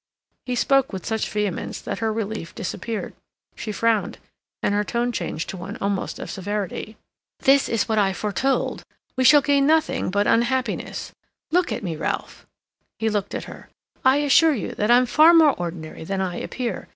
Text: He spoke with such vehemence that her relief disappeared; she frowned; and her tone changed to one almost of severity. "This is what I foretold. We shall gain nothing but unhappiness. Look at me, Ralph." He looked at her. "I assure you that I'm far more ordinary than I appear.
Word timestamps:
He 0.47 0.55
spoke 0.55 0.91
with 0.91 1.05
such 1.05 1.29
vehemence 1.29 1.79
that 1.79 1.99
her 1.99 2.11
relief 2.11 2.55
disappeared; 2.55 3.13
she 3.55 3.71
frowned; 3.71 4.17
and 4.63 4.73
her 4.73 4.83
tone 4.83 5.11
changed 5.11 5.47
to 5.49 5.57
one 5.57 5.77
almost 5.79 6.17
of 6.17 6.31
severity. 6.31 6.97
"This 7.41 7.69
is 7.69 7.87
what 7.87 7.99
I 7.99 8.11
foretold. 8.11 8.83
We 9.15 9.23
shall 9.23 9.43
gain 9.43 9.67
nothing 9.67 10.09
but 10.09 10.25
unhappiness. 10.25 11.11
Look 11.51 11.71
at 11.71 11.83
me, 11.83 11.95
Ralph." 11.95 12.47
He 12.97 13.09
looked 13.11 13.35
at 13.35 13.43
her. 13.43 13.69
"I 14.03 14.17
assure 14.17 14.55
you 14.55 14.71
that 14.71 14.89
I'm 14.89 15.05
far 15.05 15.35
more 15.35 15.53
ordinary 15.53 16.03
than 16.03 16.19
I 16.19 16.37
appear. 16.37 16.87